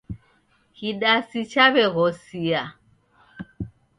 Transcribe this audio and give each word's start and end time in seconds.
Kidasi 0.75 1.39
chaw'eghosia. 1.51 2.61